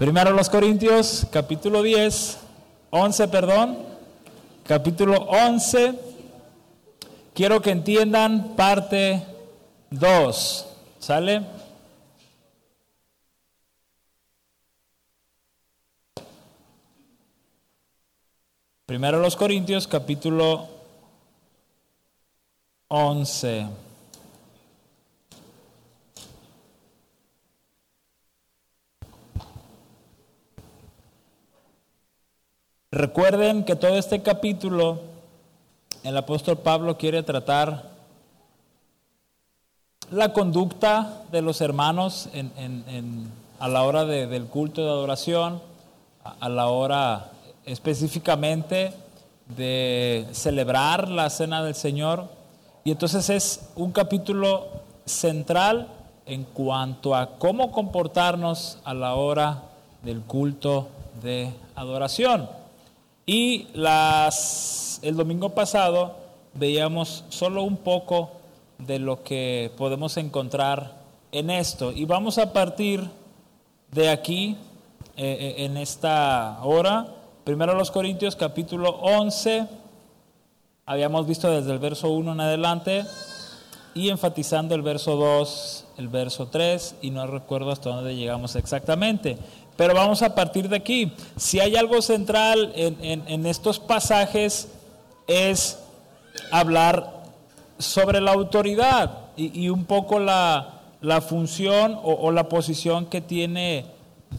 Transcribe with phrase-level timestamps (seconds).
[0.00, 2.38] Primero los Corintios, capítulo 10,
[2.88, 3.78] 11, perdón,
[4.66, 5.94] capítulo 11.
[7.34, 9.22] Quiero que entiendan parte
[9.90, 10.68] 2.
[11.00, 11.42] ¿Sale?
[18.86, 20.66] Primero los Corintios, capítulo
[22.88, 23.89] 11.
[32.92, 34.98] Recuerden que todo este capítulo
[36.02, 37.84] el apóstol Pablo quiere tratar
[40.10, 42.28] la conducta de los hermanos
[43.60, 45.62] a la hora del culto de adoración,
[46.24, 47.30] a, la hora
[47.64, 48.92] específicamente
[49.56, 52.26] de celebrar la cena del Señor.
[52.82, 54.66] Y entonces es un capítulo
[55.04, 55.86] central
[56.26, 59.62] en cuanto a cómo comportarnos a la hora
[60.02, 60.88] del culto
[61.22, 62.58] de adoración.
[63.32, 66.16] Y las, el domingo pasado
[66.54, 68.32] veíamos solo un poco
[68.78, 70.96] de lo que podemos encontrar
[71.30, 71.92] en esto.
[71.92, 73.08] Y vamos a partir
[73.92, 74.56] de aquí,
[75.16, 77.06] eh, eh, en esta hora,
[77.44, 79.68] primero los Corintios capítulo 11,
[80.84, 83.04] habíamos visto desde el verso 1 en adelante,
[83.94, 89.38] y enfatizando el verso 2, el verso 3, y no recuerdo hasta dónde llegamos exactamente.
[89.76, 91.12] Pero vamos a partir de aquí.
[91.36, 94.68] Si hay algo central en, estos pasajes
[95.26, 95.78] es
[96.50, 97.22] hablar
[97.78, 100.82] sobre la autoridad y, un poco la,
[101.26, 103.86] función o, la posición que tiene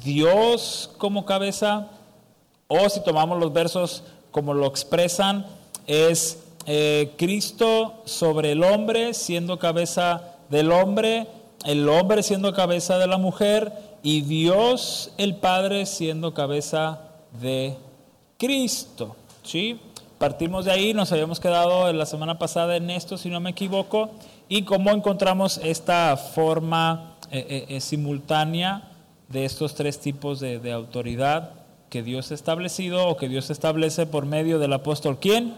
[0.03, 1.87] Dios como cabeza,
[2.67, 5.45] o si tomamos los versos como lo expresan,
[5.87, 11.27] es eh, Cristo sobre el hombre siendo cabeza del hombre,
[11.65, 17.02] el hombre siendo cabeza de la mujer y Dios el Padre siendo cabeza
[17.39, 17.77] de
[18.38, 19.16] Cristo.
[19.43, 19.80] ¿sí?
[20.17, 24.11] Partimos de ahí, nos habíamos quedado la semana pasada en esto, si no me equivoco,
[24.49, 28.89] y cómo encontramos esta forma eh, eh, eh, simultánea
[29.30, 31.53] de estos tres tipos de, de autoridad
[31.89, 35.17] que Dios ha establecido o que Dios establece por medio del apóstol.
[35.20, 35.55] ¿Quién?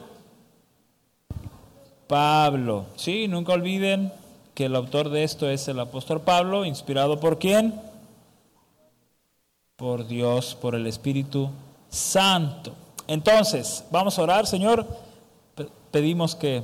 [2.07, 2.85] Pablo.
[2.95, 4.11] Sí, nunca olviden
[4.53, 7.73] que el autor de esto es el apóstol Pablo, inspirado por quién?
[9.77, 11.49] Por Dios, por el Espíritu
[11.89, 12.73] Santo.
[13.07, 14.85] Entonces, vamos a orar, Señor.
[15.89, 16.63] Pedimos que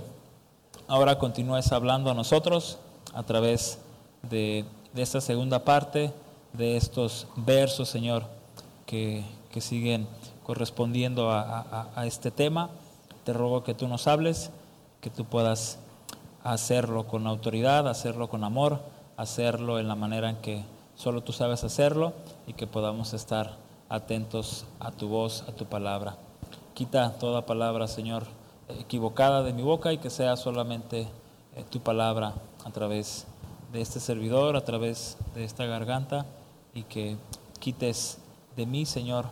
[0.88, 2.78] ahora continúes hablando a nosotros
[3.16, 3.80] a través
[4.22, 4.64] de,
[4.96, 6.14] esta segunda parte
[6.54, 8.26] de estos versos, Señor,
[8.86, 9.24] que,
[9.60, 10.08] siguen
[10.44, 12.70] correspondiendo a, a este tema.
[13.24, 14.52] Te ruego que tú nos hables,
[15.02, 15.80] que tú puedas
[16.44, 18.82] hacerlo con autoridad, hacerlo con amor,
[19.18, 20.64] hacerlo en la manera en que
[21.00, 22.12] Solo tú sabes hacerlo
[22.50, 23.58] y que podamos estar
[23.90, 26.18] atentos a tu voz, a tu palabra.
[26.74, 28.26] Quita toda palabra, Señor,
[28.68, 31.08] equivocada de mi boca y que sea solamente
[31.56, 32.34] eh, tu palabra
[32.66, 33.28] a través
[33.72, 36.26] de este servidor, a través de esta garganta
[36.74, 37.18] y que
[37.60, 38.18] quites
[38.58, 39.28] de mí, Señor,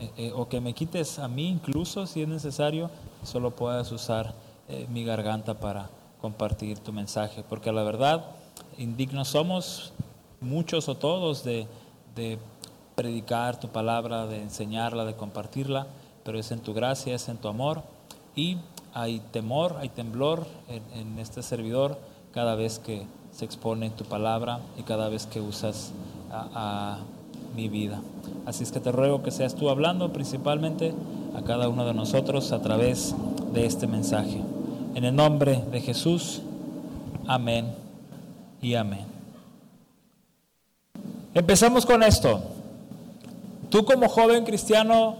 [0.00, 2.90] eh, eh, o que me quites a mí incluso si es necesario,
[3.22, 4.34] solo puedas usar
[4.88, 8.24] mi garganta para compartir tu mensaje, porque la verdad,
[8.78, 9.92] indignos somos,
[10.40, 11.66] muchos o todos de,
[12.94, 15.86] predicar tu palabra, de enseñarla, de compartirla,
[16.24, 17.82] pero es en tu gracia, es en tu amor
[18.36, 18.58] y
[18.94, 21.98] hay temor, hay temblor en, este servidor
[22.32, 25.92] cada vez que se expone tu palabra y cada vez que usas
[26.30, 26.98] a,
[27.54, 28.00] mi vida.
[28.46, 30.94] Así es que te ruego que seas tú hablando principalmente
[31.36, 33.14] a cada uno de nosotros a través
[33.52, 34.40] de este mensaje.
[34.94, 36.40] En el nombre de Jesús,
[37.26, 37.74] amén
[38.62, 39.04] y amén.
[41.34, 42.42] Empezamos con esto.
[43.72, 45.16] Tú como joven cristiano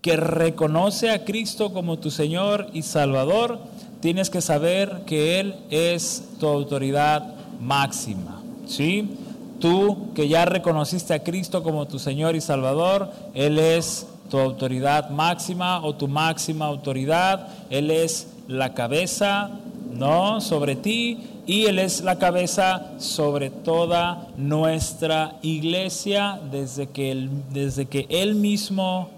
[0.00, 3.58] que reconoce a Cristo como tu Señor y Salvador,
[3.98, 8.40] tienes que saber que Él es tu autoridad máxima.
[8.68, 9.16] ¿Sí?
[9.58, 15.10] Tú que ya reconociste a Cristo como tu Señor y Salvador, Él es tu autoridad
[15.10, 17.48] máxima o tu máxima autoridad.
[17.70, 19.50] Él es la cabeza,
[19.92, 20.40] ¿no?
[20.40, 27.86] Sobre ti y Él es la cabeza sobre toda nuestra iglesia desde que Él, desde
[27.86, 29.10] que él mismo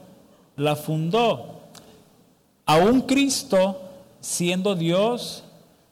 [0.56, 1.60] la fundó.
[2.64, 3.80] Aún Cristo,
[4.20, 5.44] siendo Dios,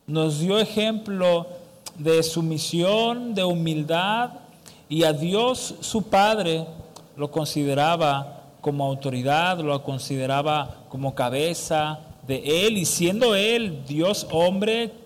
[0.07, 1.47] nos dio ejemplo
[1.99, 4.31] de sumisión, de humildad,
[4.89, 6.67] y a Dios su Padre
[7.17, 15.04] lo consideraba como autoridad, lo consideraba como cabeza de Él, y siendo Él Dios hombre,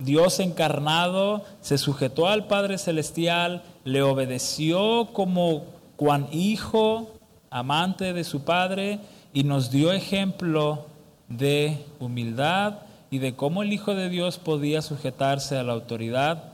[0.00, 5.64] Dios encarnado se sujetó al Padre Celestial, le obedeció como
[5.96, 7.12] cuán hijo,
[7.50, 8.98] amante de su padre,
[9.32, 10.86] y nos dio ejemplo
[11.28, 12.78] de humildad
[13.10, 16.44] y de cómo el Hijo de Dios podía sujetarse a la autoridad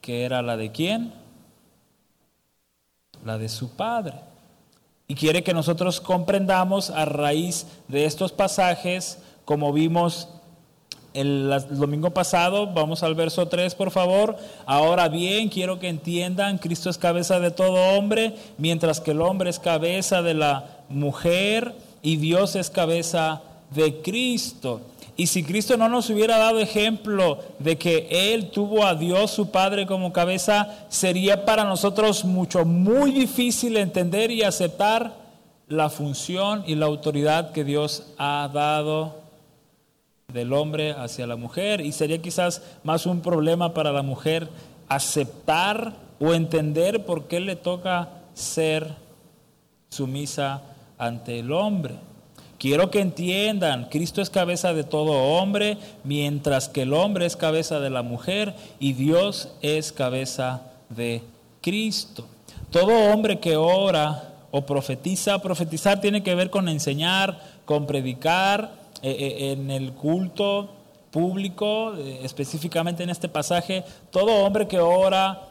[0.00, 1.12] que era la de quién?
[3.24, 4.14] La de su Padre.
[5.08, 10.28] Y quiere que nosotros comprendamos a raíz de estos pasajes, como vimos
[11.16, 14.36] el, domingo pasado, vamos al verso 3 por favor.
[14.66, 19.50] Ahora bien, quiero que entiendan, Cristo es cabeza de todo hombre, mientras que el hombre
[19.50, 24.80] es cabeza de la mujer y Dios es cabeza de Cristo.
[25.16, 29.50] Y si Cristo no nos hubiera dado ejemplo de que Él tuvo a Dios su
[29.50, 35.14] Padre como cabeza, sería para nosotros mucho, muy difícil entender y aceptar
[35.68, 39.25] la función y la autoridad que Dios ha dado
[40.36, 41.80] del hombre hacia la mujer.
[41.80, 44.48] Y sería quizás más un problema para la mujer
[44.88, 48.94] aceptar o entender por qué le toca ser
[49.90, 50.62] sumisa
[50.98, 51.94] ante el hombre.
[52.58, 57.80] Quiero que entiendan, Cristo es cabeza de todo hombre, mientras que el hombre es cabeza
[57.80, 61.22] de la mujer y Dios es cabeza de
[61.60, 62.26] Cristo.
[62.70, 69.70] Todo hombre que ora o profetiza, profetizar tiene que ver con enseñar, con predicar en
[69.70, 70.70] el culto
[71.10, 75.48] público, eh, específicamente en este pasaje, todo hombre que ora,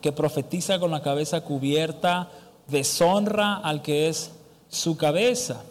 [0.00, 2.30] que profetiza con la cabeza cubierta,
[2.68, 4.32] deshonra al que es
[4.68, 5.62] su cabeza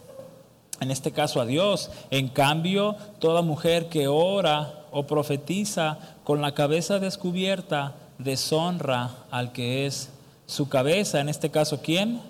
[0.80, 1.90] en este caso a Dios.
[2.12, 9.86] En cambio, toda mujer que ora o profetiza con la cabeza descubierta deshonra al que
[9.86, 10.10] es
[10.46, 11.20] su cabeza.
[11.20, 12.22] En este caso, ¿quién?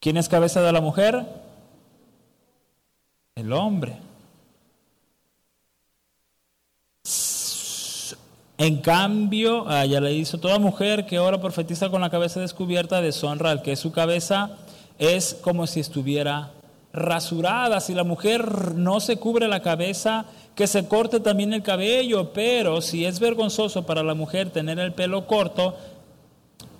[0.00, 1.41] ¿Quién es cabeza de la mujer?
[3.42, 3.96] El hombre.
[8.56, 13.00] En cambio, ah, ya le hizo toda mujer que ora profetiza con la cabeza descubierta
[13.00, 14.50] deshonra al que su cabeza
[15.00, 16.52] es como si estuviera
[16.92, 17.80] rasurada.
[17.80, 22.80] Si la mujer no se cubre la cabeza, que se corte también el cabello, pero
[22.80, 25.76] si es vergonzoso para la mujer tener el pelo corto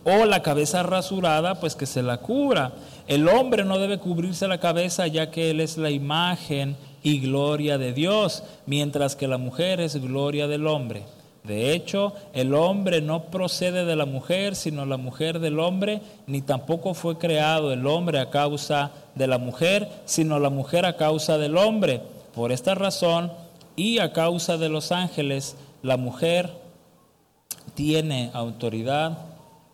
[0.04, 2.72] o la cabeza rasurada, pues que se la cubra.
[3.06, 7.78] El hombre no debe cubrirse la cabeza ya que él es la imagen y gloria
[7.78, 11.04] de Dios, mientras que la mujer es gloria del hombre.
[11.44, 16.40] De hecho, el hombre no procede de la mujer, sino la mujer del hombre, ni
[16.40, 21.38] tampoco fue creado el hombre a causa de la mujer, sino la mujer a causa
[21.38, 22.00] del hombre.
[22.32, 23.32] Por esta razón
[23.74, 26.52] y a causa de los ángeles, la mujer
[27.74, 29.31] tiene autoridad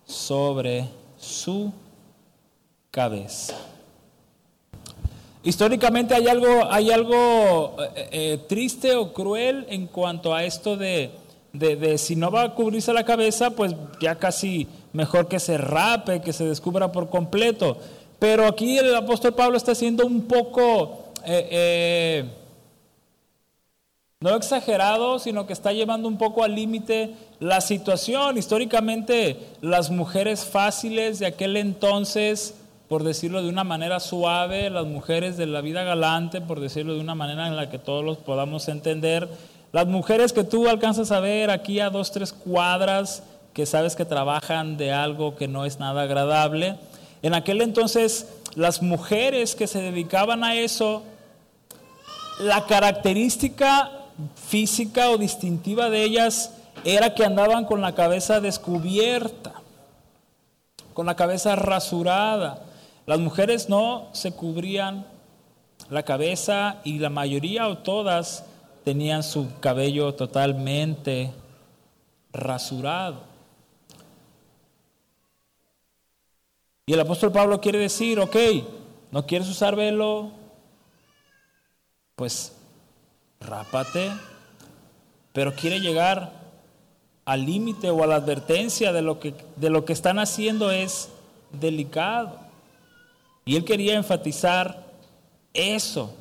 [0.08, 1.72] sobre su
[2.90, 3.54] cabeza.
[5.44, 11.12] Históricamente hay algo, hay algo eh, eh, triste o cruel en cuanto a esto de
[11.52, 16.20] de, si no va a cubrirse la cabeza, pues ya casi mejor que se rape,
[16.20, 17.78] que se descubra por completo.
[18.18, 22.24] Pero aquí el apóstol Pablo está siendo un poco, eh,
[24.20, 28.36] no exagerado, sino que está llevando un poco al límite la situación.
[28.36, 32.56] Históricamente las mujeres fáciles de aquel entonces,
[32.88, 37.00] por decirlo de una manera suave, las mujeres de la vida galante, por decirlo de
[37.00, 39.28] una manera en la que todos los podamos entender,
[39.70, 43.22] las mujeres que tú alcanzas a ver aquí a dos, tres cuadras,
[43.52, 46.74] que sabes que trabajan de algo que no es nada agradable,
[47.22, 51.04] en aquel entonces las mujeres que se dedicaban a eso,
[52.40, 53.92] la característica
[54.34, 56.52] física o distintiva de ellas
[56.84, 59.54] era que andaban con la cabeza descubierta,
[60.94, 62.62] con la cabeza rasurada.
[63.06, 65.06] Las mujeres no se cubrían
[65.90, 68.44] la cabeza y la mayoría o todas
[68.84, 71.32] tenían su cabello totalmente
[72.32, 73.22] rasurado.
[76.86, 78.36] Y el apóstol Pablo quiere decir, ok,
[79.10, 80.30] ¿no quieres usar velo?
[82.16, 82.57] Pues
[83.40, 84.10] rápate,
[85.32, 86.32] pero quiere llegar
[87.24, 91.10] al límite o a la advertencia de lo, que, de lo que están haciendo es
[91.52, 92.38] delicado.
[93.44, 94.84] Y él quería enfatizar
[95.54, 96.14] eso,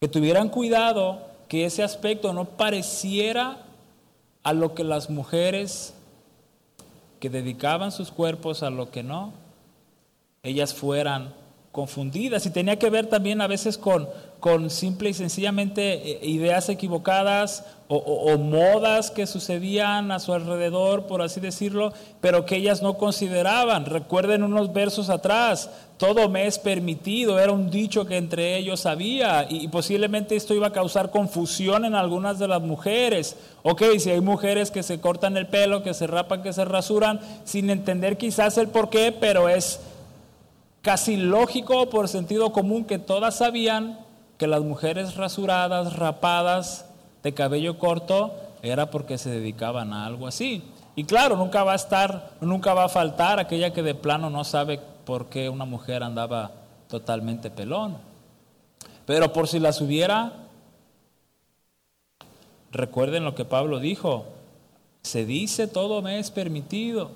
[0.00, 3.64] que tuvieran cuidado que ese aspecto no pareciera
[4.42, 5.94] a lo que las mujeres
[7.20, 9.32] que dedicaban sus cuerpos a lo que no,
[10.42, 11.34] ellas fueran
[11.72, 12.46] confundidas.
[12.46, 14.08] Y tenía que ver también a veces con,
[14.40, 21.22] con simple y sencillamente eh, ideas equivocadas o, modas que sucedían a su alrededor, por
[21.22, 23.86] así decirlo, pero que ellas no consideraban.
[23.86, 29.46] Recuerden unos versos atrás, todo me es permitido, era un dicho que entre ellos había
[29.48, 33.36] y, posiblemente esto iba a causar confusión en algunas de las mujeres.
[33.62, 37.20] Ok, si hay mujeres que se cortan el pelo, que se rapan, que se rasuran,
[37.44, 39.80] sin entender quizás el por qué, pero es
[40.82, 44.07] casi lógico por sentido común que todas sabían
[44.38, 46.86] que las mujeres rasuradas, rapadas,
[47.22, 50.62] de cabello corto, era porque se dedicaban a algo así.
[50.94, 54.44] Y claro, nunca va a estar, nunca va a faltar aquella que de plano no
[54.44, 56.52] sabe por qué una mujer andaba
[56.88, 57.98] totalmente pelón.
[59.06, 60.32] Pero por si las hubiera,
[62.70, 64.26] recuerden lo que Pablo dijo,
[65.02, 67.10] se dice todo me es permitido.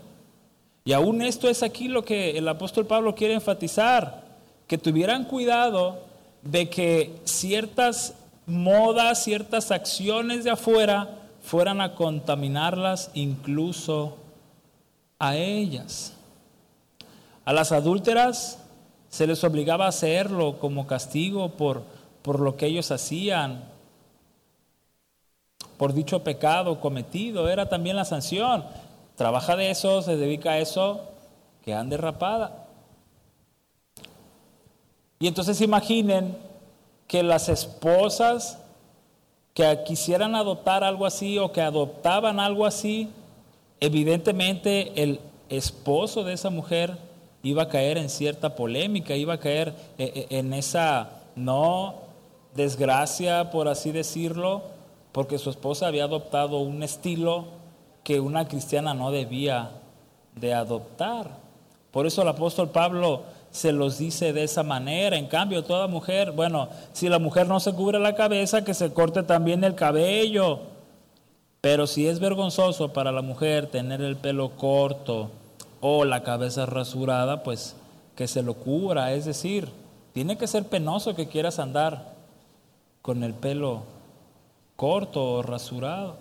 [0.84, 4.22] Y aún esto es aquí lo que el apóstol Pablo quiere enfatizar,
[4.66, 6.11] que tuvieran cuidado
[6.42, 8.14] de que ciertas
[8.46, 14.16] modas, ciertas acciones de afuera fueran a contaminarlas incluso
[15.18, 16.14] a ellas.
[17.44, 18.58] A las adúlteras
[19.08, 21.82] se les obligaba a hacerlo como castigo por,
[22.22, 23.64] por lo que ellos hacían,
[25.76, 28.64] por dicho pecado cometido, era también la sanción.
[29.16, 31.00] Trabaja de eso, se dedica a eso,
[31.64, 32.61] que ande rapada.
[35.22, 36.36] Y entonces imaginen
[37.06, 38.58] que las esposas
[39.54, 43.08] que quisieran adoptar algo así o que adoptaban algo así,
[43.78, 46.98] evidentemente el esposo de esa mujer
[47.44, 52.00] iba a caer en cierta polémica, iba a caer eh, eh, en esa no
[52.56, 54.62] desgracia, por así decirlo,
[55.12, 57.44] porque su esposa había adoptado un estilo
[58.02, 59.70] que una cristiana no debía
[60.34, 61.30] de adoptar.
[61.92, 65.16] Por eso el apóstol Pablo se los dice de esa manera.
[65.16, 68.92] En cambio, toda mujer, bueno, si la mujer no se cubre la cabeza, que se
[68.92, 70.60] corte también el cabello.
[71.60, 75.30] Pero si es vergonzoso para la mujer tener el pelo corto
[75.80, 77.76] o la cabeza rasurada, pues
[78.16, 79.12] que se lo cubra.
[79.12, 79.68] Es decir,
[80.14, 82.14] tiene que ser penoso que quieras andar
[83.02, 83.82] con el pelo
[84.76, 86.16] corto o rasurado.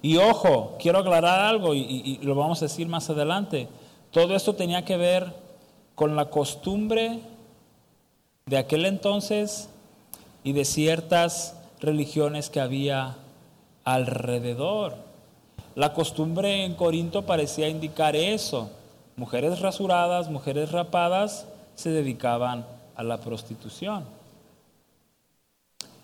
[0.00, 3.68] Y ojo, quiero aclarar algo y, y lo vamos a decir más adelante.
[4.10, 5.34] Todo esto tenía que ver
[5.94, 7.20] con la costumbre
[8.46, 9.68] de aquel entonces
[10.44, 13.16] y de ciertas religiones que había
[13.84, 14.96] alrededor.
[15.74, 18.70] La costumbre en Corinto parecía indicar eso.
[19.16, 24.04] Mujeres rasuradas, mujeres rapadas se dedicaban a la prostitución.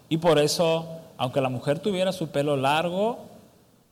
[0.08, 3.18] Y por eso, aunque la mujer tuviera su pelo largo,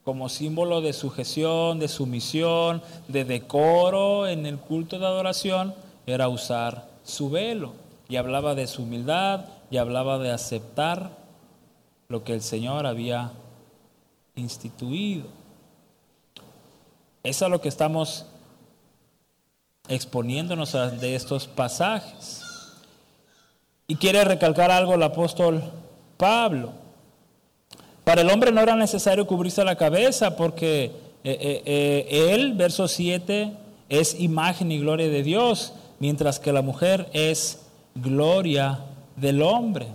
[0.04, 5.75] como símbolo de sujeción, de sumisión, de decoro en el culto de adoración,
[6.06, 7.75] era usar su velo.
[8.09, 11.11] Y hablaba de su humildad y hablaba de aceptar
[12.09, 13.32] lo que el Señor había
[14.35, 15.26] instituido.
[17.23, 18.26] Eso es lo que estamos
[19.88, 22.42] exponiéndonos de estos pasajes.
[23.87, 25.62] Y quiere recalcar algo el apóstol
[26.16, 26.81] Pablo.
[28.04, 30.90] Para el hombre no era necesario cubrirse la cabeza porque eh,
[31.25, 33.52] eh, eh, él, verso 7,
[33.88, 38.80] es imagen y gloria de Dios, mientras que la mujer es gloria
[39.16, 39.87] del hombre.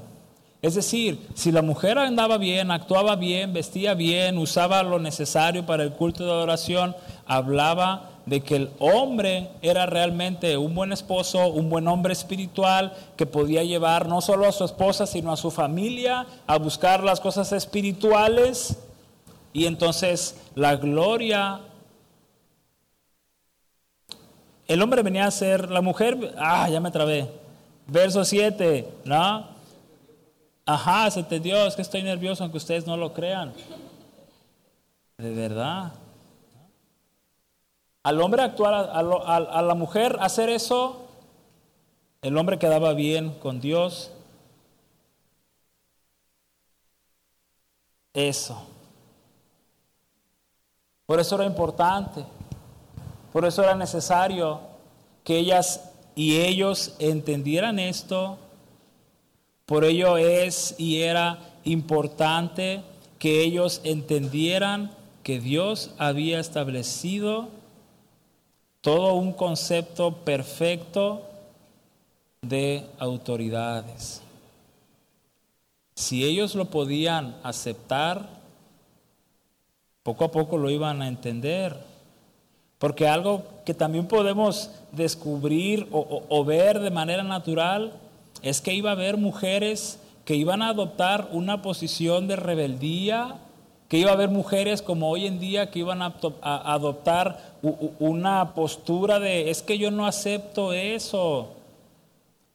[0.61, 5.83] Es decir, si la mujer andaba bien, actuaba bien, vestía bien, usaba lo necesario para
[5.83, 6.95] el culto de adoración,
[7.25, 13.25] hablaba de que el hombre era realmente un buen esposo, un buen hombre espiritual, que
[13.25, 17.53] podía llevar no solo a su esposa, sino a su familia a buscar las cosas
[17.53, 18.77] espirituales.
[19.53, 21.61] Y entonces la gloria...
[24.67, 27.31] El hombre venía a ser, la mujer, ah, ya me trabé.
[27.87, 29.47] Verso 7, ¿no?
[30.65, 33.53] Ajá, se te dio, es que estoy nervioso aunque ustedes no lo crean.
[35.17, 35.93] De verdad
[38.07, 41.09] al hombre actuar, a, la mujer hacer eso,
[42.21, 44.11] el hombre quedaba bien con Dios.
[48.13, 48.65] Eso.
[51.05, 52.23] Por eso era importante,
[53.33, 54.61] por eso era necesario
[55.25, 58.37] que ellas y ellos entendieran esto.
[59.65, 62.83] Por ello es y era importante
[63.19, 64.91] que ellos entendieran
[65.23, 67.56] que Dios había establecido
[68.87, 71.21] todo un concepto perfecto
[72.41, 74.21] de autoridades.
[75.93, 78.29] Si ellos lo podían aceptar,
[80.03, 81.75] poco a poco lo iban a entender.
[82.77, 87.91] Porque algo que también podemos descubrir o, ver de manera natural
[88.41, 93.35] es que iba a haber mujeres que iban a adoptar una posición de rebeldía,
[93.87, 97.39] que iba a haber mujeres como hoy en día que iban a, adoptar
[97.99, 101.53] una postura de, es que yo no acepto eso.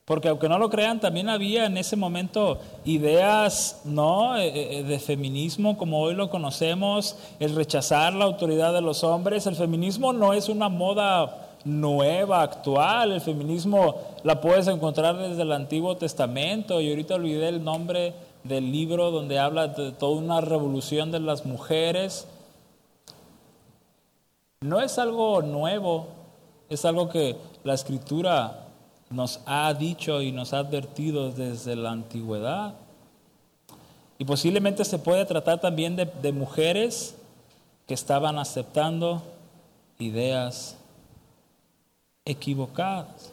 [0.04, 4.36] Porque aunque no lo crean, también había en ese momento ideas ¿no?
[4.36, 9.46] Eh, eh, de feminismo como hoy lo conocemos, el rechazar la autoridad de los hombres.
[9.46, 13.12] El feminismo no es una moda nueva, actual.
[13.12, 18.12] El feminismo la puedes encontrar desde el Antiguo Testamento y ahorita olvidé el nombre
[18.44, 22.26] del libro donde habla de toda una revolución de las mujeres.
[24.60, 26.08] No es algo nuevo,
[26.68, 28.66] es algo que la escritura
[29.10, 32.74] nos ha dicho y nos ha advertido desde la antigüedad.
[34.18, 37.16] Y posiblemente se puede tratar también de, de mujeres
[37.86, 39.22] que estaban aceptando
[39.98, 40.76] ideas
[42.24, 43.31] equivocadas.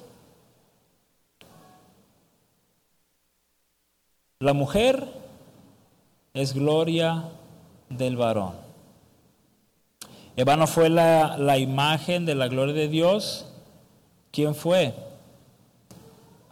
[4.42, 5.06] La mujer
[6.34, 7.26] es gloria
[7.90, 8.54] del varón.
[10.38, 13.52] Eva no fue la, la, imagen de la gloria de Dios.
[14.32, 14.96] ¿Quién fue?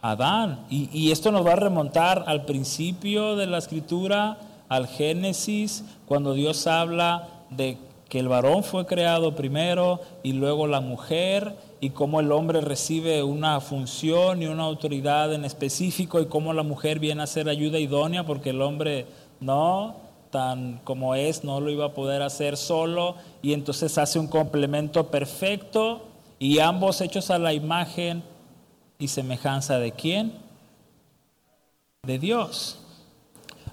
[0.02, 0.66] Adán.
[0.68, 4.36] Y, y esto nos va a remontar al principio de la escritura,
[4.68, 7.78] al Génesis, cuando Dios habla de
[8.08, 13.22] que el varón fue creado primero y luego la mujer y cómo el hombre recibe
[13.22, 17.78] una función y una autoridad en específico y cómo la mujer viene a ser ayuda
[17.78, 19.06] idónea porque el hombre
[19.40, 19.96] no,
[20.30, 25.08] tan como es, no lo iba a poder hacer solo y entonces hace un complemento
[25.08, 26.06] perfecto
[26.38, 28.22] y ambos hechos a la imagen
[28.98, 30.32] y semejanza de quién?
[32.04, 32.78] De Dios.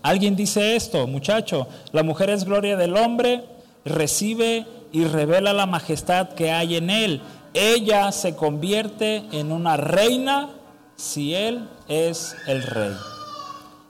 [0.01, 3.43] Alguien dice esto, muchacho, la mujer es gloria del hombre,
[3.85, 7.21] recibe y revela la majestad que hay en él
[7.55, 10.49] ella se convierte en una reina
[10.97, 12.91] si él es el rey.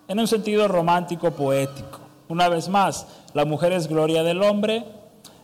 [0.08, 2.00] En un sentido romántico poético.
[2.30, 4.86] Una vez más, la mujer es gloria del hombre,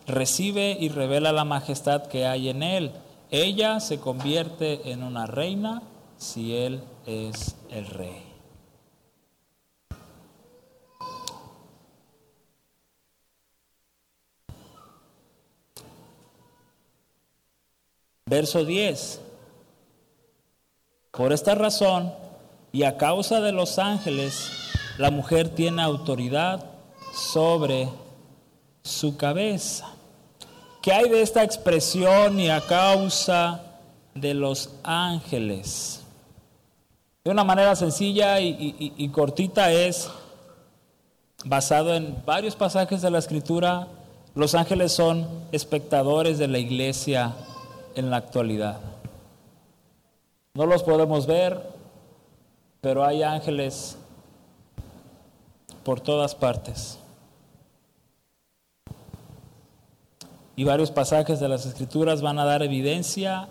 [0.06, 2.92] recibe y revela la majestad que hay en él.
[3.32, 5.82] Ella se convierte en una reina
[6.18, 8.31] si él es el rey.
[18.32, 19.20] Verso 10.
[21.12, 22.14] Por esta razón
[22.72, 24.50] y a causa de los ángeles,
[24.98, 26.64] la mujer tiene autoridad
[27.14, 27.90] sobre
[28.84, 29.86] su cabeza.
[30.82, 33.66] ¿Qué hay de esta expresión y a causa
[34.16, 36.02] de los ángeles?
[37.26, 40.10] De una manera sencilla y, y cortita es
[41.44, 43.90] basado en varios pasajes de la escritura.
[44.36, 47.36] Los ángeles son espectadores de la iglesia
[47.96, 48.80] en la actualidad.
[50.54, 51.62] No los podemos ver,
[52.82, 53.98] pero hay ángeles
[55.84, 57.00] por todas partes.
[60.56, 63.48] Y varios pasajes de las escrituras van a dar evidencia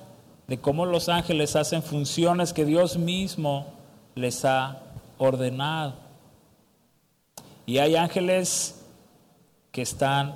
[0.46, 3.66] de cómo los ángeles hacen funciones que Dios mismo
[4.14, 4.78] les ha
[5.16, 5.94] ordenado.
[7.66, 8.80] Y hay ángeles
[9.72, 10.34] que están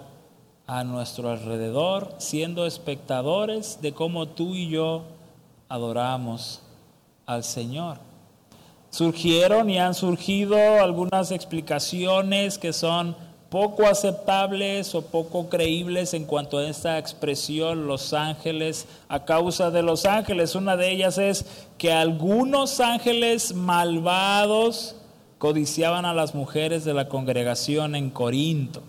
[0.66, 5.02] a nuestro alrededor, siendo espectadores de cómo tú y yo
[5.68, 6.62] adoramos
[7.26, 7.98] al Señor.
[8.90, 13.16] Surgieron y han surgido algunas explicaciones que son
[13.50, 19.82] poco aceptables o poco creíbles en cuanto a esta expresión los ángeles a causa de
[19.82, 20.54] los ángeles.
[20.54, 21.44] Una de ellas es
[21.78, 24.96] que algunos ángeles malvados
[25.38, 28.82] codiciaban a las mujeres de la congregación en Corinto.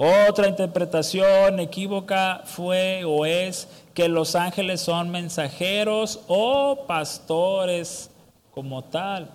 [0.00, 8.08] Otra interpretación equívoca fue o es que los ángeles son mensajeros o pastores
[8.52, 9.28] como tal.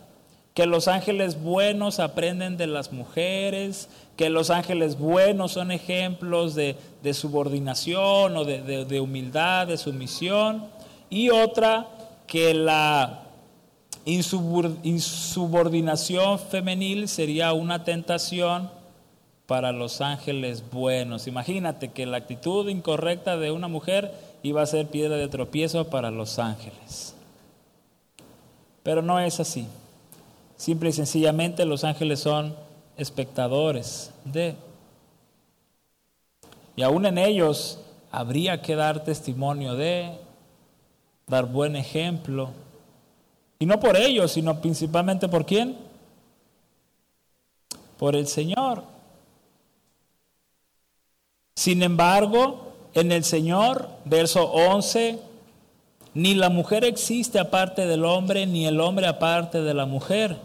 [0.53, 6.77] Que los ángeles buenos aprenden de las mujeres, que los ángeles buenos son ejemplos de,
[7.11, 10.67] subordinación o de, de humildad, de sumisión.
[11.09, 11.87] Y otra,
[12.25, 13.23] que la
[14.05, 18.81] insubordinación femenil sería una tentación
[19.53, 21.27] para los ángeles buenos.
[21.27, 24.11] Imagínate que la actitud incorrecta de una mujer
[24.41, 27.13] iba a ser piedra de tropiezo para los ángeles.
[28.81, 29.67] Pero no es así.
[30.57, 32.55] Simple y sencillamente los ángeles son
[32.97, 34.55] espectadores de...
[36.75, 37.79] Y aún en ellos
[38.11, 40.17] habría que dar testimonio de,
[41.27, 42.49] dar buen ejemplo.
[43.59, 45.77] Y no por ellos, sino principalmente por quién?
[47.99, 48.92] Por el Señor.
[51.55, 55.19] Sin embargo, en el Señor, verso 11,
[56.15, 60.37] Ni la mujer existe aparte del hombre, ni el hombre aparte de la mujer.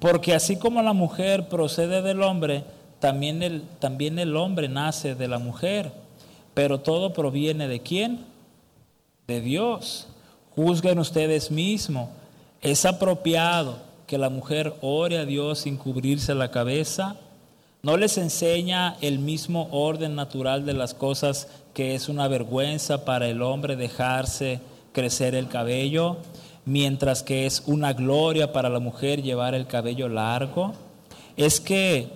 [0.00, 2.64] Porque así como la mujer procede del hombre,
[3.00, 5.92] también el, también el hombre nace de la mujer.
[6.54, 8.26] Pero todo proviene de quién?
[9.26, 10.08] De Dios.
[10.54, 12.10] Juzguen ustedes mismos.
[12.60, 17.16] ¿Es apropiado que la mujer ore a Dios sin cubrirse la cabeza?
[17.88, 23.28] ¿No les enseña el mismo orden natural de las cosas que es una vergüenza para
[23.28, 24.60] el hombre dejarse
[24.92, 26.18] crecer el cabello,
[26.66, 30.74] mientras que es una gloria para la mujer llevar el cabello largo?
[31.38, 32.10] Es que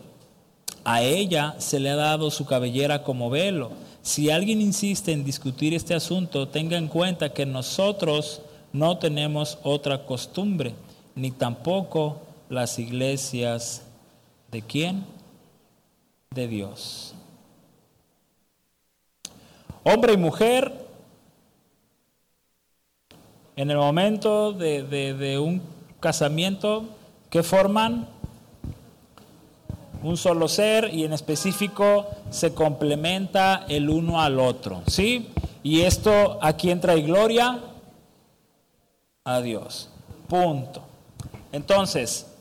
[0.85, 3.71] a ella se le ha dado su cabellera como velo.
[4.03, 8.43] Si alguien insiste en discutir este asunto, tenga en cuenta que nosotros
[8.75, 10.75] no tenemos otra costumbre,
[11.15, 13.85] ni tampoco las iglesias
[14.51, 15.22] de quién?
[16.35, 17.15] De Dios.
[19.85, 20.73] Hombre y mujer,
[23.57, 25.61] en el momento de, un
[26.01, 26.87] casamiento,
[27.29, 28.09] ¿qué forman?
[30.03, 35.29] Un solo ser y en específico se complementa el uno al otro, ¿sí?
[35.63, 37.61] Y esto aquí entra y gloria
[39.25, 39.91] a Dios.
[40.29, 40.83] Punto.
[41.53, 42.32] Entonces,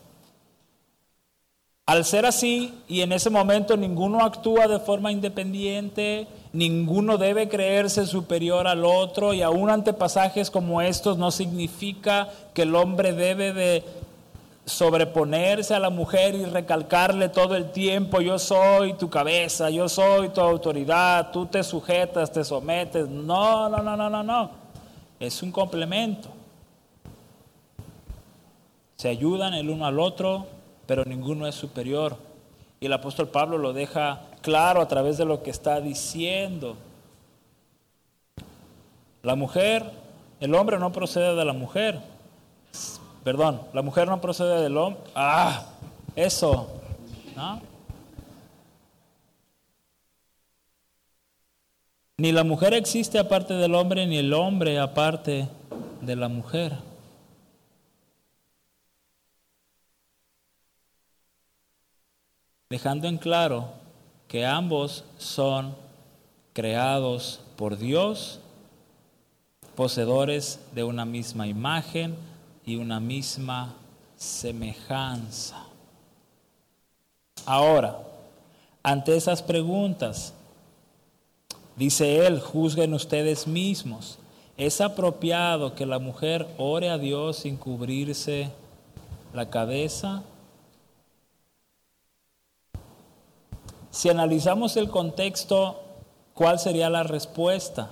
[1.86, 8.06] al ser así y en ese momento ninguno actúa de forma independiente, ninguno debe creerse
[8.06, 13.54] superior al otro y aún ante pasajes como estos no significa que el hombre debe
[13.54, 13.84] de
[14.65, 20.30] sobreponerse a la mujer y recalcarle todo el tiempo, yo soy tu cabeza, yo soy
[20.30, 23.08] tu autoridad, tú te sujetas, te sometes.
[23.08, 24.52] No, no, no, no, no, no.
[25.20, 26.30] Es un complemento.
[28.96, 30.46] Se ayudan el uno al otro,
[30.91, 32.17] pero ninguno es superior.
[32.82, 36.75] Y el apóstol Pablo lo deja claro a través de lo que está diciendo.
[39.23, 39.89] La mujer,
[40.41, 42.01] el hombre no procede de la mujer.
[43.23, 45.01] Perdón, la mujer no procede del hombre.
[45.15, 45.63] Ah,
[46.17, 46.67] eso.
[52.17, 55.47] Ni la mujer existe aparte del hombre, ni el hombre aparte
[56.01, 56.90] de la mujer.
[62.71, 63.65] Dejando en claro
[64.29, 65.75] que ambos son
[66.53, 68.39] creados por Dios,
[69.75, 72.15] poseedores de una misma imagen
[72.65, 73.75] y una misma
[74.15, 75.65] semejanza.
[77.45, 77.99] Ahora,
[78.84, 80.34] ante esas preguntas,
[81.75, 84.17] dice él, juzguen ustedes mismos.
[84.55, 88.49] ¿Es apropiado que la mujer ore a Dios sin cubrirse
[89.34, 90.23] la cabeza?
[93.91, 95.82] Si analizamos el contexto,
[96.34, 97.91] ¿cuál sería la respuesta?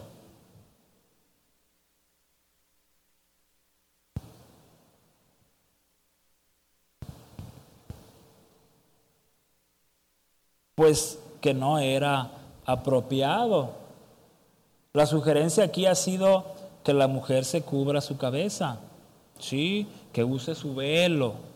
[10.75, 12.31] Pues que no era
[12.65, 13.71] apropiado.
[14.93, 16.45] La sugerencia aquí ha sido
[16.85, 18.79] que la mujer se cubra su cabeza,
[19.37, 21.48] sí, que use su velo,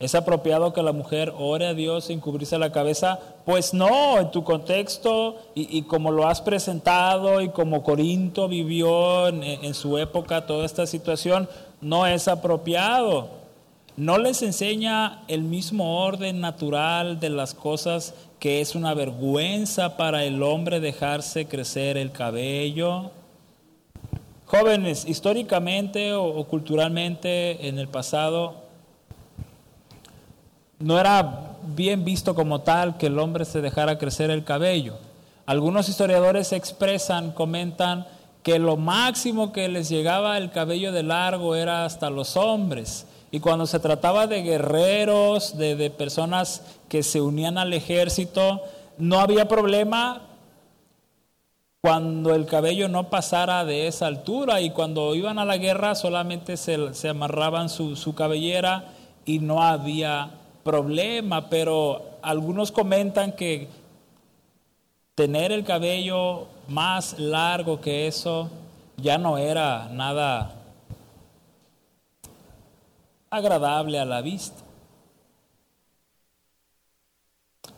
[0.00, 3.18] ¿Es apropiado que la mujer ore a Dios sin cubrirse la cabeza?
[3.44, 9.42] Pues no, en tu contexto y, como lo has presentado y como Corinto vivió en,
[9.42, 11.48] en su época toda esta situación,
[11.80, 13.28] no es apropiado.
[13.96, 20.22] No les enseña el mismo orden natural de las cosas que es una vergüenza para
[20.22, 23.10] el hombre dejarse crecer el cabello.
[24.46, 28.67] Jóvenes, históricamente o culturalmente en el pasado,
[30.78, 34.96] no era bien visto como tal que el hombre se dejara crecer el cabello.
[35.46, 38.06] Algunos historiadores expresan, comentan
[38.42, 43.06] que lo máximo que les llegaba el cabello de largo era hasta los hombres.
[43.30, 48.62] Y cuando se trataba de guerreros, de, de personas que se unían al ejército,
[48.96, 50.22] no había problema
[51.80, 56.56] cuando el cabello no pasara de esa altura y cuando iban a la guerra solamente
[56.56, 58.86] se, se amarraban su, su cabellera
[59.24, 60.30] y no había
[60.68, 63.68] problema, pero algunos comentan que
[65.14, 68.50] tener el cabello más largo que eso
[68.98, 70.56] ya no era nada
[73.30, 74.62] agradable a la vista.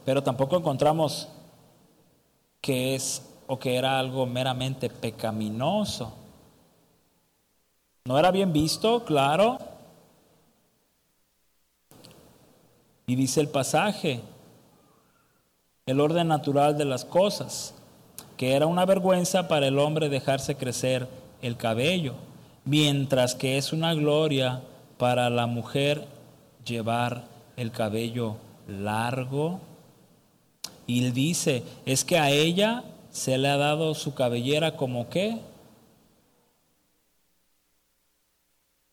[0.05, 1.29] Pero tampoco encontramos
[2.61, 6.13] que es o que era algo meramente pecaminoso.
[8.05, 9.70] No era bien visto, claro,
[13.11, 14.21] Y dice el pasaje,
[15.85, 17.75] el orden natural de las cosas,
[18.37, 21.09] que era una vergüenza para el hombre dejarse crecer
[21.43, 22.15] el cabello,
[22.65, 24.63] mientras que es una gloria
[24.97, 26.07] para la mujer
[26.65, 27.25] llevar
[27.57, 28.37] el cabello
[28.69, 29.59] largo.
[30.87, 35.41] Y él dice, es que a ella se le ha dado su cabellera como qué.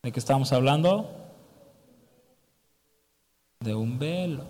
[0.02, 1.17] ¿De qué estamos hablando?
[3.60, 4.44] De un velo.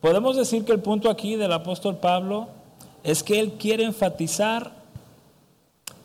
[0.00, 2.48] Podemos decir que el punto aquí del apóstol Pablo
[3.02, 4.72] es que él quiere enfatizar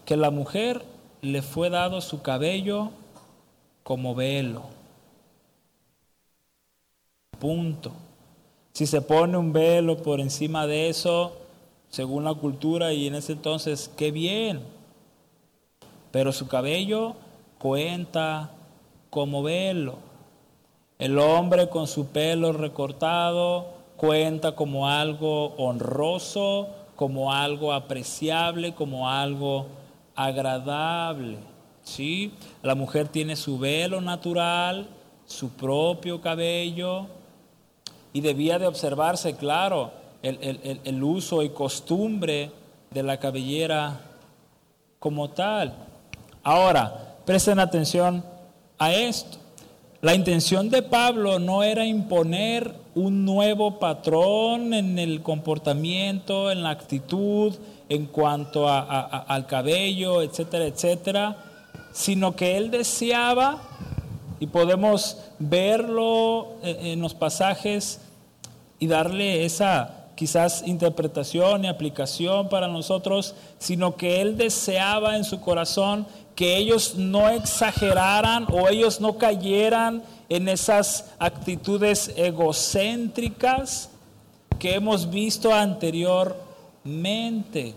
[0.05, 0.83] que la mujer
[1.21, 2.89] le fue dado su cabello
[3.83, 4.63] como velo.
[7.39, 7.91] Punto.
[8.73, 11.33] Si se pone un velo por encima de eso,
[11.89, 14.61] según la cultura y en ese entonces, qué bien.
[16.11, 17.15] Pero su cabello
[17.63, 18.49] cuenta
[19.09, 19.95] como velo.
[20.99, 29.67] El hombre con su pelo recortado cuenta como algo honroso, como algo apreciable, como algo
[30.13, 31.37] agradable.
[31.83, 32.33] ¿sí?
[32.61, 34.89] La mujer tiene su velo natural,
[35.25, 37.05] su propio cabello,
[38.11, 42.51] y debía de observarse, claro, el, el uso y costumbre
[42.91, 44.01] de la cabellera
[44.99, 45.73] como tal.
[46.43, 48.23] Ahora, presten atención
[48.77, 49.37] a esto.
[50.01, 56.71] La intención de Pablo no era imponer un nuevo patrón en el comportamiento, en la
[56.71, 57.55] actitud,
[57.89, 61.37] en cuanto al cabello, etcétera, etcétera,
[61.93, 63.61] sino que él deseaba,
[64.39, 68.01] y podemos verlo en los pasajes
[68.77, 75.39] y darle esa quizás interpretación y aplicación para nosotros, sino que él deseaba en su
[75.41, 83.89] corazón que ellos no exageraran o ellos no cayeran en esas actitudes egocéntricas
[84.57, 87.75] que hemos visto anteriormente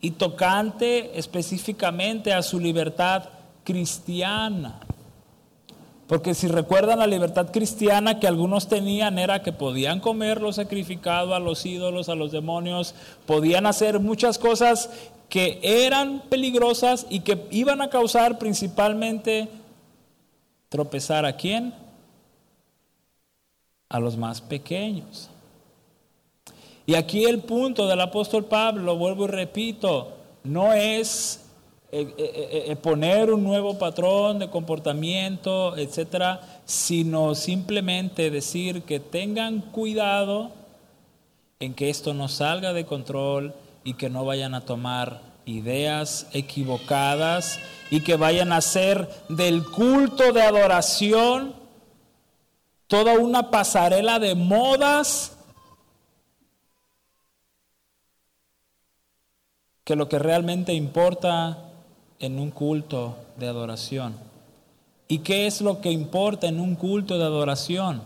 [0.00, 3.24] y tocante específicamente a su libertad
[3.64, 4.85] cristiana.
[6.06, 11.34] Porque si recuerdan la libertad cristiana que algunos tenían era que podían comer lo sacrificado
[11.34, 12.94] a los ídolos, a los demonios,
[13.26, 14.90] podían hacer muchas cosas
[15.28, 19.48] que eran peligrosas y que iban a causar principalmente
[20.68, 21.74] tropezar a quién?
[23.88, 25.30] A los más pequeños.
[26.86, 30.12] Y aquí el punto del apóstol Pablo, vuelvo y repito,
[30.44, 31.45] no es
[31.98, 39.62] eh, eh, eh, poner un nuevo patrón de comportamiento, etcétera, sino simplemente decir que tengan
[39.62, 40.50] cuidado
[41.58, 47.60] en que esto no salga de control y que no vayan a tomar ideas equivocadas
[47.90, 51.54] y que vayan a hacer del culto de adoración
[52.88, 55.38] toda una pasarela de modas
[59.82, 61.65] que lo que realmente importa
[62.20, 64.14] en un culto de adoración.
[65.08, 68.02] ¿Y qué es lo que importa en un culto de adoración?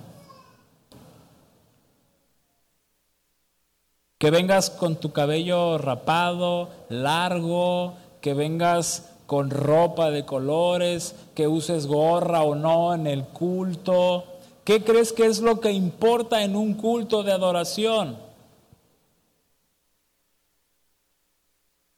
[4.18, 11.86] Que vengas con tu cabello rapado, largo, que vengas con ropa de colores, que uses
[11.86, 14.24] gorra o no en el culto.
[14.64, 18.29] ¿Qué crees que es lo que importa en un culto de adoración?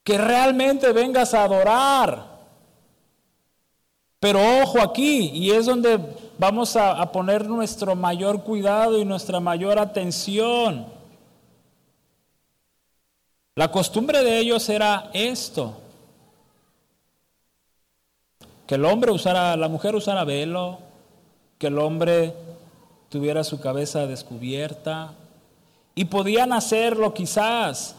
[0.03, 2.33] Que realmente vengas a adorar.
[4.19, 5.99] Pero ojo aquí, y es donde
[6.39, 10.87] vamos a, a poner nuestro mayor cuidado y nuestra mayor atención.
[13.55, 15.79] La costumbre de ellos era esto,
[18.67, 20.79] que el hombre usara, la mujer usara velo,
[21.59, 22.35] que el hombre
[23.11, 25.13] tuviera su cabeza descubierta,
[25.95, 27.97] y podían hacerlo quizás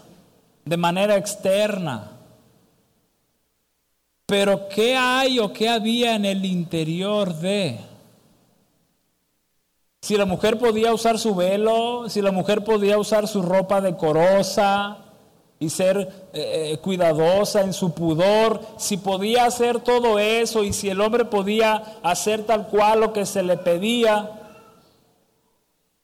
[0.66, 2.12] de manera externa.
[4.26, 7.80] Pero ¿qué hay o qué había en el interior de?
[10.02, 15.04] Si la mujer podía usar su velo, si la mujer podía usar su ropa decorosa,
[15.64, 15.98] y ser
[16.34, 21.26] eh, eh, cuidadosa en su pudor, si podía hacer todo eso y si el hombre
[21.26, 24.30] podía hacer tal cual lo que se le pedía,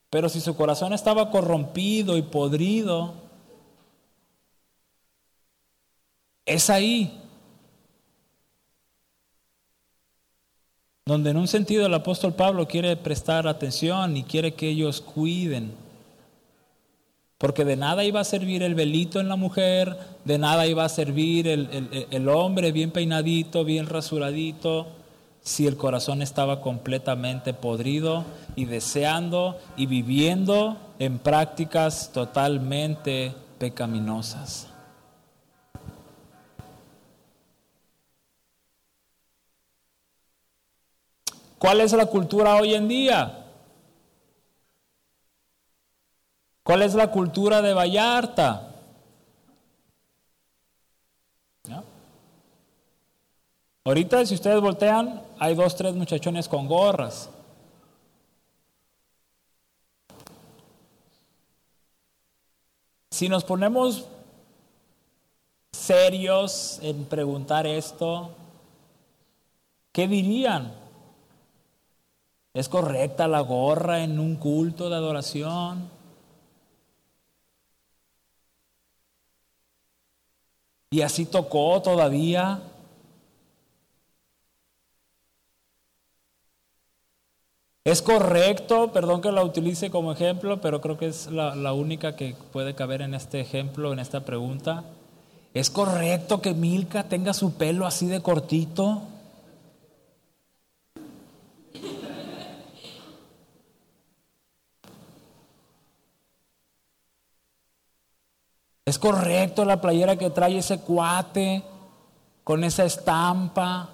[0.10, 3.14] pero si su corazón estaba corrompido y podrido,
[6.50, 7.18] es ahí
[11.06, 15.74] donde en un sentido el apóstol Pablo quiere prestar atención y quiere que ellos cuiden
[17.40, 20.90] porque de nada iba a servir el velito en la mujer, de nada iba a
[20.90, 24.88] servir el, hombre bien peinadito, bien rasuradito,
[25.42, 28.26] si el corazón estaba completamente podrido
[28.58, 34.69] y deseando y viviendo en prácticas totalmente pecaminosas.
[41.60, 43.46] ¿Cuál es la cultura hoy en día?
[46.64, 48.66] ¿Cuál es la cultura de Vallarta?
[53.84, 57.30] Ahorita, si ustedes voltean, hay dos, tres muchachones con gorras.
[63.10, 64.06] Si nos ponemos
[65.72, 68.30] serios en preguntar esto,
[69.92, 70.72] ¿qué dirían?
[72.60, 75.90] ¿Es correcta la gorra en un culto de adoración?
[80.92, 82.62] Y así tocó todavía.
[87.86, 92.36] Es correcto, perdón que la utilice como ejemplo, pero creo que es la, única que
[92.52, 94.84] puede caber en este ejemplo, en esta pregunta.
[95.54, 99.04] ¿Es correcto que Milka tenga su pelo así de cortito?
[108.90, 111.64] ¿Es correcto la playera que trae ese cuate
[112.44, 113.88] con esa estampa?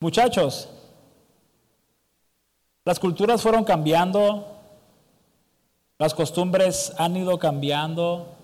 [0.00, 0.68] Muchachos,
[2.84, 4.56] las culturas fueron cambiando,
[5.98, 8.37] las costumbres han ido cambiando.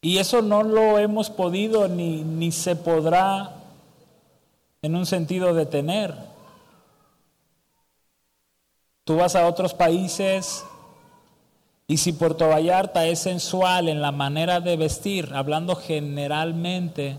[0.00, 3.56] Y eso no lo hemos podido ni, ni se podrá
[4.82, 6.14] en un sentido detener.
[9.04, 10.64] Tú vas a otros países
[11.86, 17.16] y si Puerto Vallarta es sensual en la manera de vestir, hablando generalmente,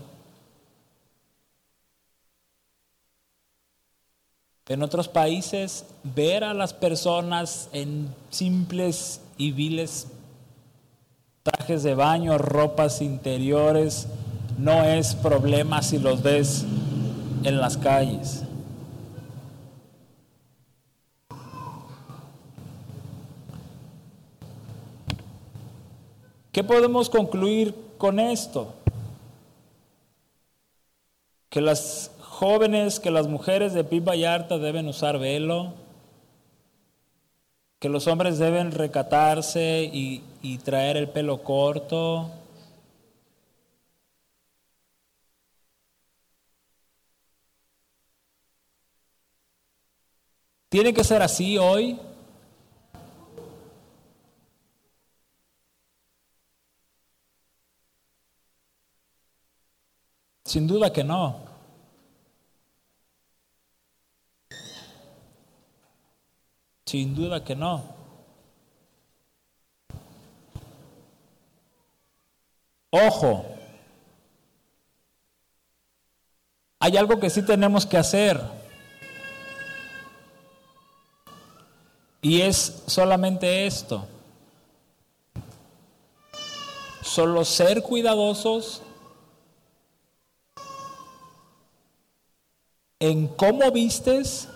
[4.68, 10.06] en otros países ver a las personas en simples y viles
[11.42, 14.08] trajes de baño, ropas interiores,
[14.58, 16.64] no es problema si los ves
[17.44, 18.44] en las calles.
[26.52, 28.74] ¿Qué podemos concluir con esto?
[31.48, 35.74] Que las jóvenes, que las mujeres de Pip Vallarta deben usar velo,
[37.78, 42.30] que los hombres deben recatarse y, y traer el pelo corto.
[50.68, 51.98] ¿Tiene que ser así hoy?
[60.44, 61.40] Sin duda que no.
[66.86, 67.99] Sin duda que no.
[72.90, 73.46] Ojo,
[76.78, 78.40] hay algo que sí tenemos que hacer.
[82.22, 84.06] Y es solamente esto.
[87.02, 88.82] Solo ser cuidadosos
[92.98, 94.48] en cómo vistes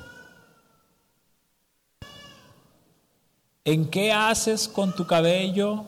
[3.65, 5.85] en qué haces con tu cabello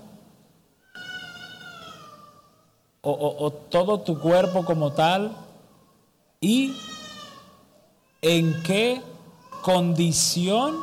[3.08, 5.36] o, todo tu cuerpo como tal
[6.40, 6.74] y
[8.20, 9.00] en qué
[9.62, 10.76] condición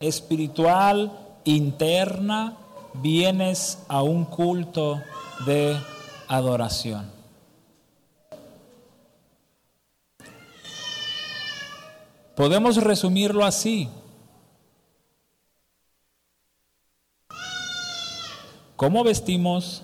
[0.00, 1.12] espiritual
[1.44, 2.56] interna
[2.94, 5.02] vienes a un culto
[5.44, 5.76] de
[6.28, 7.12] adoración.
[12.34, 13.88] Podemos resumirlo así.
[18.84, 19.82] ¿Cómo vestimos?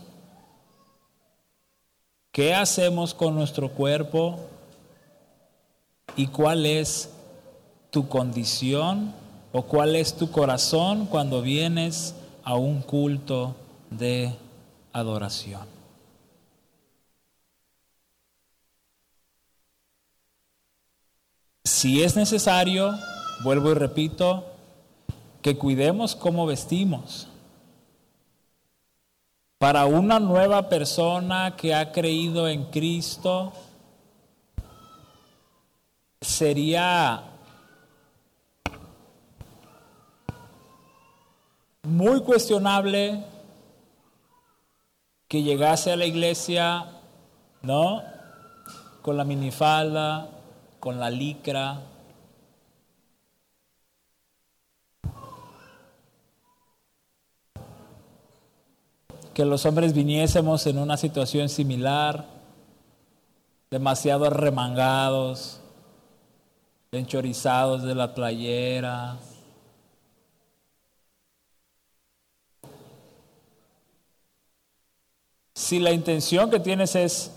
[2.32, 4.38] ¿Qué hacemos con nuestro cuerpo?
[6.16, 7.08] ¿Y cuál es
[7.88, 9.14] tu condición
[9.52, 13.56] o cuál es tu corazón cuando vienes a un culto
[13.88, 14.34] de
[14.92, 15.66] adoración?
[21.64, 22.98] Si es necesario,
[23.44, 24.44] vuelvo y repito,
[25.40, 27.30] que cuidemos cómo vestimos.
[29.61, 33.52] Para una nueva persona que ha creído en Cristo,
[36.18, 37.24] sería
[41.82, 43.22] muy cuestionable
[45.28, 46.86] que llegase a la iglesia,
[47.61, 48.02] ¿no?
[49.02, 50.30] Con la minifalda,
[50.80, 51.82] con la licra,
[59.35, 62.26] que los hombres viniésemos en una situación similar,
[63.70, 65.61] demasiado arremangados,
[66.93, 69.16] enchorizados de la playera.
[75.55, 77.31] Si la intención que tienes es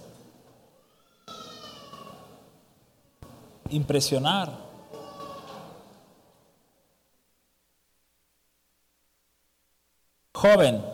[3.70, 4.58] impresionar,
[10.34, 10.93] joven,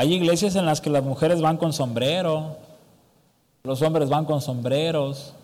[0.00, 2.56] Hay iglesias en las que las mujeres van con sombrero,
[3.62, 5.34] los hombres van con sombreros.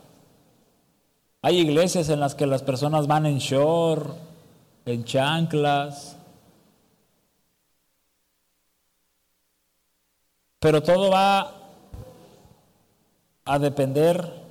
[1.43, 4.17] Hay iglesias en las que las personas van en short,
[4.87, 6.17] en chanclas.
[10.59, 11.53] Pero todo va
[13.45, 14.43] a depender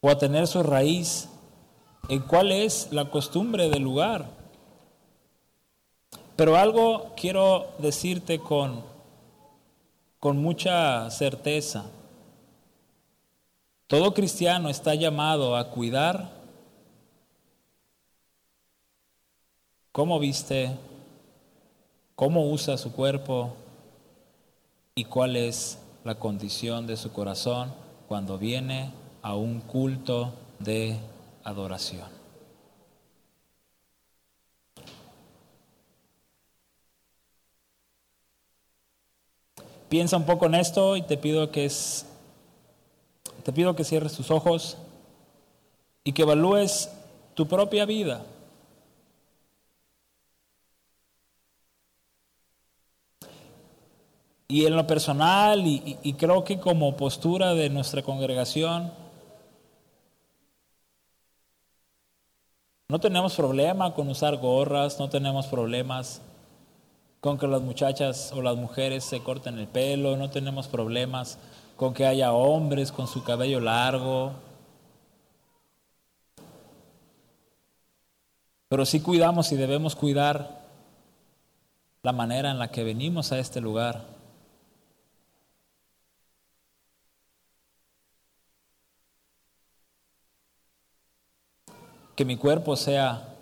[0.00, 1.28] o a tener su raíz
[2.08, 4.43] en cuál es la costumbre del lugar.
[6.36, 8.82] Pero algo quiero decirte con,
[10.18, 11.84] con mucha certeza.
[13.86, 16.32] Todo cristiano está llamado a cuidar
[19.92, 20.76] cómo viste,
[22.16, 23.54] cómo usa su cuerpo
[24.96, 27.72] y cuál es la condición de su corazón
[28.08, 28.90] cuando viene
[29.22, 30.98] a un culto de
[31.44, 32.23] adoración.
[39.94, 42.04] Piensa un poco en esto y te pido que es,
[43.44, 44.76] te pido que cierres tus ojos
[46.02, 46.90] y que evalúes
[47.34, 48.26] tu propia vida.
[54.48, 58.92] Y en lo personal, y, y, creo que como postura de nuestra congregación,
[62.88, 66.20] no tenemos problema con usar gorras, no tenemos problemas
[67.24, 71.38] con que las muchachas o las mujeres se corten el pelo, no tenemos problemas
[71.74, 74.34] con que haya hombres con su cabello largo.
[78.68, 80.66] Pero sí cuidamos y debemos cuidar
[82.02, 84.04] la manera en la que venimos a este lugar.
[92.16, 93.33] Que mi cuerpo sea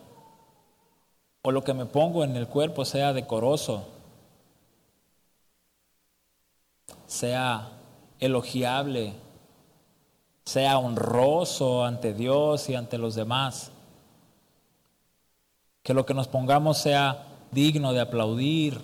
[1.43, 3.85] o lo que me pongo en el cuerpo sea decoroso,
[7.07, 7.69] sea
[8.21, 9.15] elogiable,
[10.45, 13.73] sea honroso ante Dios y ante los demás.
[15.83, 18.81] Que lo que nos pongamos sea digno de aplaudir,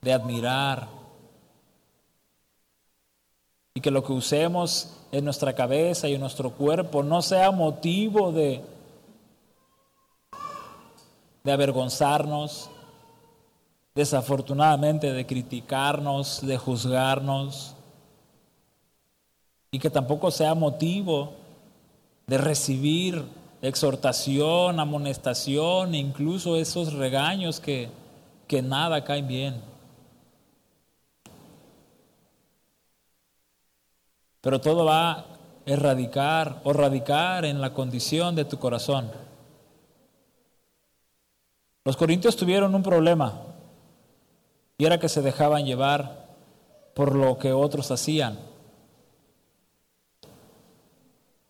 [0.00, 0.88] de admirar.
[3.74, 8.32] Y que lo que usemos en nuestra cabeza y en nuestro cuerpo no sea motivo
[8.32, 8.62] de
[11.44, 12.70] de avergonzarnos,
[13.94, 17.74] desafortunadamente de criticarnos, de juzgarnos,
[19.70, 21.32] y que tampoco sea motivo
[22.26, 23.24] de recibir
[23.62, 27.90] exhortación, amonestación, incluso esos regaños que,
[28.46, 29.62] que nada caen bien.
[34.40, 35.26] Pero todo va a
[35.66, 39.10] erradicar o radicar en la condición de tu corazón.
[41.84, 43.40] Los corintios tuvieron un problema
[44.76, 46.28] y era que se dejaban llevar
[46.94, 48.38] por lo que otros hacían.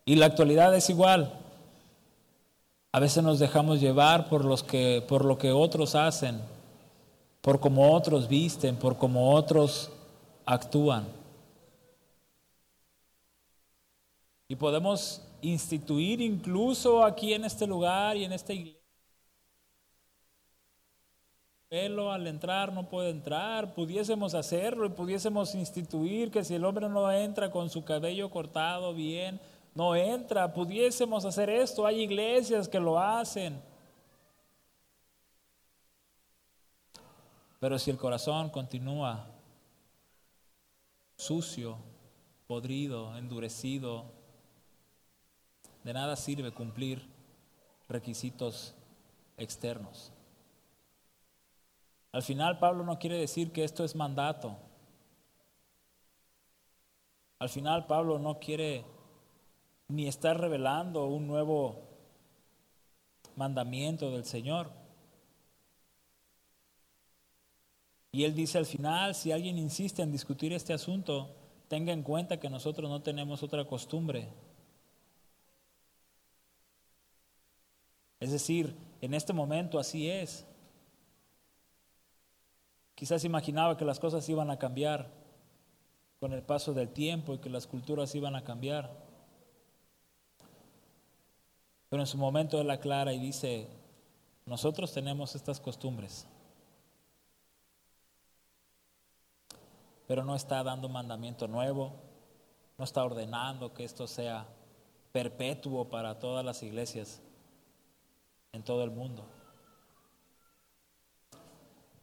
[0.05, 1.37] Y la actualidad es igual.
[2.93, 6.41] A veces nos dejamos llevar por, los que, por lo que otros hacen,
[7.41, 9.91] por cómo otros visten, por cómo otros
[10.45, 11.07] actúan.
[14.47, 18.80] Y podemos instituir incluso aquí en este lugar y en esta iglesia
[21.71, 26.89] pelo al entrar no puede entrar, pudiésemos hacerlo y pudiésemos instituir que si el hombre
[26.89, 29.39] no entra con su cabello cortado bien,
[29.73, 33.57] no entra, pudiésemos hacer esto, hay iglesias que lo hacen.
[37.61, 39.27] Pero si el corazón continúa
[41.15, 41.77] sucio,
[42.47, 44.11] podrido, endurecido,
[45.85, 47.01] de nada sirve cumplir
[47.87, 48.75] requisitos
[49.37, 50.11] externos.
[52.11, 54.57] Al final Pablo no quiere decir que esto es mandato.
[57.39, 58.85] Al final Pablo no quiere
[59.87, 61.81] ni estar revelando un nuevo
[63.35, 64.71] mandamiento del Señor.
[68.11, 71.33] Y él dice al final, si alguien insiste en discutir este asunto,
[71.69, 74.27] tenga en cuenta que nosotros no tenemos otra costumbre
[78.21, 80.45] Es decir, en este momento así es.
[82.95, 85.09] Quizás imaginaba que las cosas iban a cambiar
[86.19, 88.91] con el paso del tiempo y que las culturas iban a cambiar.
[91.89, 93.67] Pero en su momento él aclara y dice,
[94.45, 96.27] nosotros tenemos estas costumbres,
[100.07, 101.93] pero no está dando mandamiento nuevo,
[102.77, 104.47] no está ordenando que esto sea
[105.11, 107.21] perpetuo para todas las iglesias
[108.53, 109.25] en todo el mundo.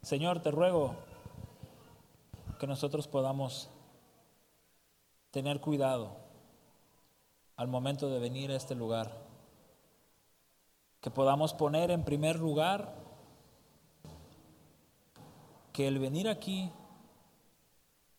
[0.02, 0.94] Señor, te ruego
[2.58, 3.68] que nosotros podamos
[5.30, 6.16] tener cuidado
[7.56, 9.12] al momento de venir a este lugar,
[11.00, 12.94] que podamos poner en primer lugar
[15.72, 16.70] que el venir aquí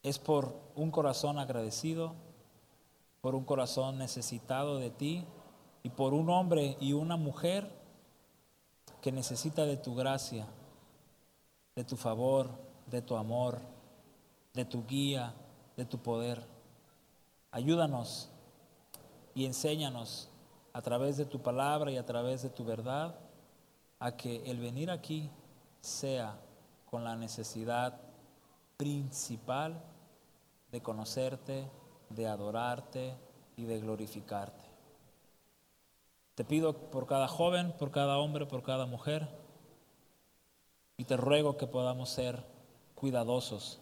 [0.03, 2.13] es por un corazón agradecido,
[3.21, 5.25] por un corazón necesitado de ti
[5.83, 7.69] y por un hombre y una mujer
[9.01, 10.47] que necesita de tu gracia,
[11.75, 12.49] de tu favor,
[12.87, 13.59] de tu amor,
[14.53, 15.33] de tu guía,
[15.77, 16.45] de tu poder.
[17.51, 18.29] Ayúdanos
[19.33, 20.29] y enséñanos
[20.73, 23.15] a través de tu palabra y a través de tu verdad
[23.99, 25.29] a que el venir aquí
[25.81, 26.39] sea
[26.85, 27.99] con la necesidad
[28.77, 29.81] principal
[30.71, 31.69] de conocerte,
[32.09, 33.13] de adorarte
[33.55, 34.65] y de glorificarte.
[36.35, 39.27] Te pido por cada joven, por cada hombre, por cada mujer,
[40.99, 42.43] y te ruego que podamos ser
[42.93, 43.79] cuidadosos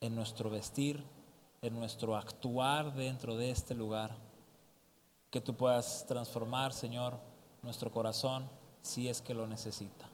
[0.00, 1.02] en nuestro vestir,
[1.60, 4.12] en nuestro actuar dentro de este lugar.
[5.32, 7.18] Que tú puedas transformar, Señor,
[7.62, 8.48] nuestro corazón
[8.80, 10.06] si es que lo necesita.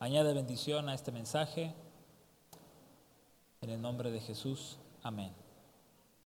[0.00, 1.72] Añade bendición a este mensaje.
[3.60, 4.76] En el nombre de Jesús.
[5.04, 5.45] Amén.